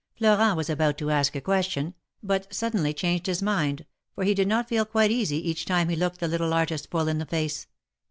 Florent 0.17 0.57
was 0.57 0.67
about 0.67 0.97
to 0.97 1.11
ask 1.11 1.35
a 1.35 1.41
question, 1.41 1.93
but 2.23 2.51
suddenly 2.51 2.91
changed 2.91 3.27
his 3.27 3.43
mind, 3.43 3.85
for 4.15 4.23
he 4.23 4.33
did 4.33 4.47
not 4.47 4.67
feel 4.67 4.83
quite 4.83 5.11
easy 5.11 5.37
each 5.47 5.63
time 5.63 5.89
he 5.89 5.95
looked 5.95 6.19
the 6.19 6.27
little 6.27 6.55
artist 6.55 6.89
full 6.89 7.07
in 7.07 7.19
the 7.19 7.25
face. 7.27 7.67